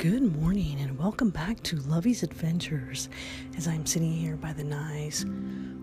[0.00, 3.10] Good morning and welcome back to Lovey's Adventures
[3.58, 5.26] as I'm sitting here by the nice,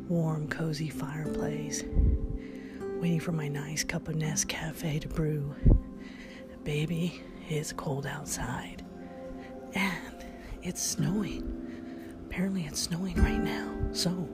[0.10, 1.84] warm, cozy fireplace,
[3.00, 5.54] waiting for my nice cup of Nescafe to brew.
[6.64, 8.84] Baby, it's cold outside
[9.76, 10.26] and
[10.64, 12.18] it's snowing.
[12.26, 14.28] Apparently, it's snowing right now, so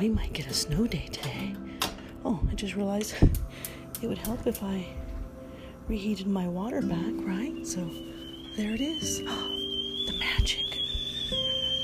[0.00, 1.54] we might get a snow day today.
[2.24, 3.14] Oh, I just realized
[4.02, 4.84] it would help if I
[5.86, 7.64] reheated my water back, right?
[7.64, 7.88] So
[8.56, 9.18] there it is.
[9.22, 10.80] the magic.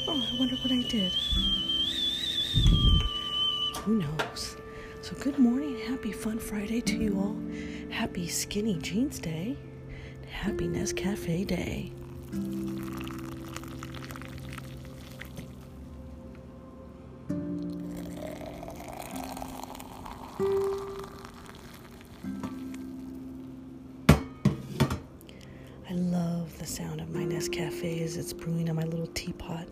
[0.07, 1.13] Oh, I wonder what I did.
[3.79, 4.57] Who knows?
[5.01, 5.79] So, good morning.
[5.87, 7.37] Happy Fun Friday to you all.
[7.91, 9.57] Happy Skinny Jeans Day.
[10.31, 11.93] Happy Nescafe Day.
[25.91, 29.67] I love the sound of my Nescafe as it's brewing in my little teapot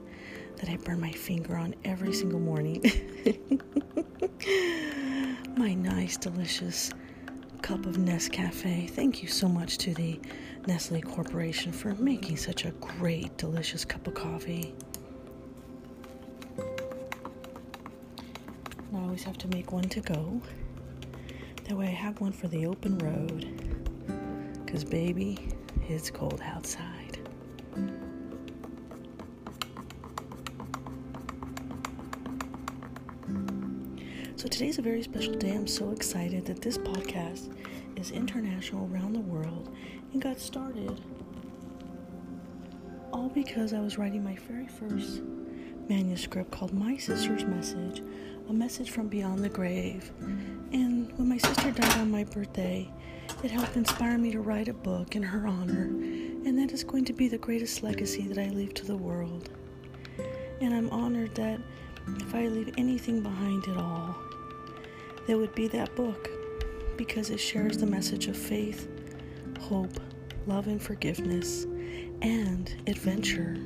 [0.56, 2.82] that I burn my finger on every single morning.
[5.58, 6.90] my nice, delicious
[7.60, 8.88] cup of Nescafe.
[8.88, 10.18] Thank you so much to the
[10.66, 14.74] Nestle Corporation for making such a great, delicious cup of coffee.
[18.94, 20.40] I always have to make one to go.
[21.64, 23.52] That way I have one for the open road.
[24.64, 25.38] Because, baby,
[25.88, 27.18] it's cold outside.
[34.36, 35.52] So, today's a very special day.
[35.52, 37.54] I'm so excited that this podcast
[37.96, 39.74] is international around the world
[40.12, 41.00] and got started
[43.12, 45.22] all because I was writing my very first
[45.88, 48.02] manuscript called My Sister's Message
[48.48, 50.12] A Message from Beyond the Grave.
[50.72, 52.88] And when my sister died on my birthday,
[53.42, 57.04] it helped inspire me to write a book in her honor, and that is going
[57.06, 59.50] to be the greatest legacy that I leave to the world.
[60.60, 61.60] And I'm honored that
[62.20, 64.14] if I leave anything behind at all,
[65.26, 66.30] that would be that book
[66.96, 68.88] because it shares the message of faith,
[69.58, 69.98] hope,
[70.46, 71.64] love, and forgiveness,
[72.22, 73.56] and adventure.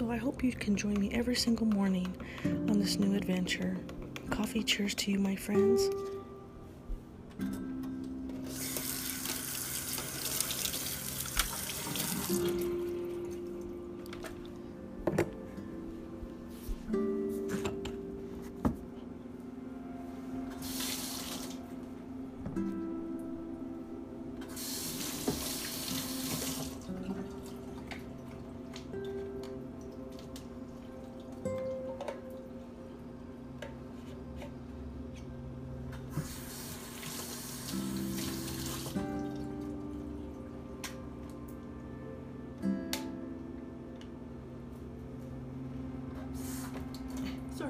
[0.00, 2.10] So I hope you can join me every single morning
[2.42, 3.76] on this new adventure.
[4.30, 5.90] Coffee cheers to you, my friends.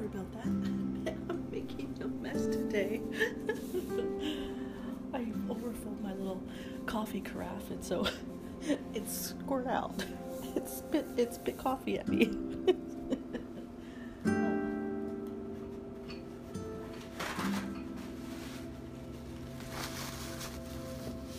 [0.00, 0.47] Sorry about that.
[1.28, 3.03] I'm making a mess today.
[5.12, 6.43] I overfilled my little
[6.87, 8.06] coffee carafe, and so
[8.94, 10.03] it's squirt out.
[10.56, 12.31] It spit it spit coffee at me.
[14.25, 14.33] Oh.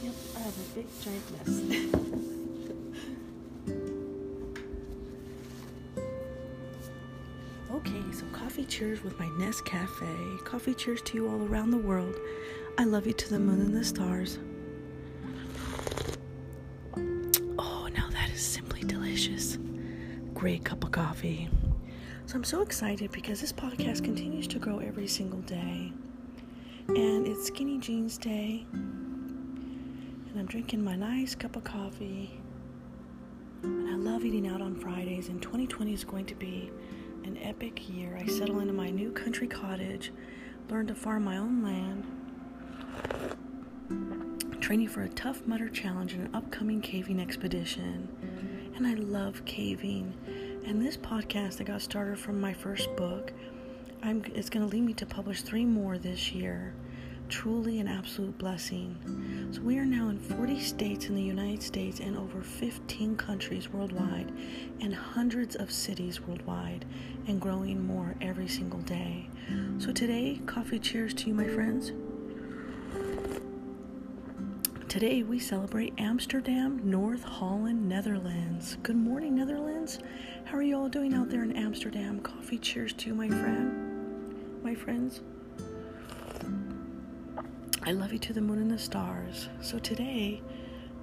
[0.04, 2.38] yep, I have a big giant mess.
[8.52, 10.44] Coffee cheers with my Nescafe.
[10.44, 12.18] Coffee cheers to you all around the world.
[12.78, 14.40] I love you to the moon and the stars.
[17.58, 19.58] Oh, now that is simply delicious.
[20.34, 21.48] Great cup of coffee.
[22.26, 25.94] So I'm so excited because this podcast continues to grow every single day.
[26.90, 28.66] And it's Skinny Jeans Day.
[28.74, 32.38] And I'm drinking my nice cup of coffee.
[33.64, 35.30] And I love eating out on Fridays.
[35.30, 36.70] And 2020 is going to be
[37.26, 38.18] an epic year.
[38.20, 40.12] I settle into my new country cottage,
[40.70, 42.06] learn to farm my own land,
[44.62, 48.08] training for a tough mudder challenge and an upcoming caving expedition.
[48.76, 50.14] And I love caving.
[50.66, 53.34] And this podcast that got started from my first book,
[54.04, 56.74] I'm, it's going to lead me to publish three more this year.
[57.32, 58.98] Truly an absolute blessing.
[59.54, 63.70] So, we are now in 40 states in the United States and over 15 countries
[63.72, 64.30] worldwide,
[64.82, 66.84] and hundreds of cities worldwide,
[67.28, 69.30] and growing more every single day.
[69.80, 71.94] So, today, coffee cheers to you, my friends.
[74.90, 78.76] Today, we celebrate Amsterdam, North Holland, Netherlands.
[78.84, 80.00] Good morning, Netherlands.
[80.44, 82.20] How are you all doing out there in Amsterdam?
[82.20, 84.62] Coffee cheers to you, my friend.
[84.64, 85.22] My friends.
[87.84, 89.50] I love you to the moon and the stars.
[89.60, 90.44] So today,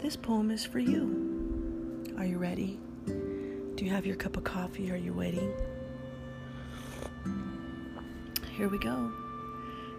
[0.00, 2.14] this poem is for you.
[2.16, 2.78] Are you ready?
[3.04, 4.88] Do you have your cup of coffee?
[4.92, 5.52] Are you waiting?
[8.56, 9.10] Here we go.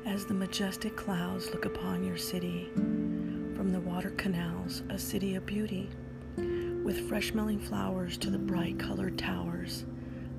[0.06, 5.46] As the majestic clouds look upon your city, from the water canals, a city of
[5.46, 5.90] beauty,
[6.38, 9.84] with fresh smelling flowers to the bright colored towers,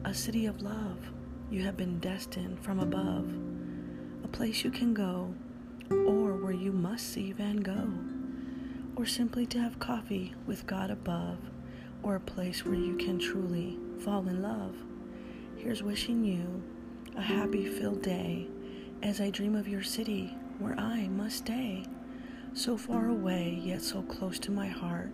[0.06, 1.10] a city of love,
[1.50, 3.30] you have been destined from above,
[4.24, 5.34] a place you can go,
[5.90, 7.92] or where you must see Van Gogh,
[8.96, 11.38] or simply to have coffee with God above,
[12.02, 14.74] or a place where you can truly fall in love.
[15.56, 16.62] Here's wishing you
[17.16, 18.46] a happy filled day
[19.02, 21.84] as I dream of your city where I must stay.
[22.54, 25.10] So far away, yet so close to my heart.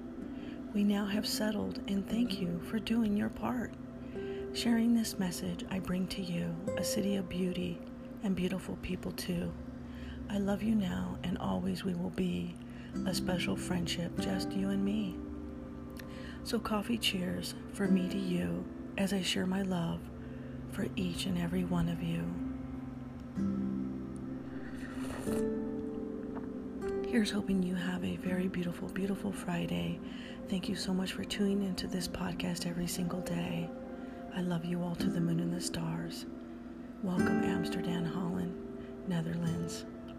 [0.75, 3.73] We now have settled, and thank you for doing your part.
[4.53, 7.79] Sharing this message, I bring to you a city of beauty
[8.23, 9.53] and beautiful people too.
[10.29, 12.55] I love you now, and always we will be
[13.07, 15.17] a special friendship, just you and me.
[16.45, 18.65] So, coffee cheers for me to you
[18.99, 20.01] as I share my love
[20.73, 22.25] for each and every one of you.
[27.09, 29.99] Here's hoping you have a very beautiful, beautiful Friday.
[30.49, 33.71] Thank you so much for tuning into this podcast every single day.
[34.35, 36.27] I love you all to the moon and the stars.
[37.03, 38.55] Welcome, Amsterdam, Holland,
[39.09, 39.87] Netherlands.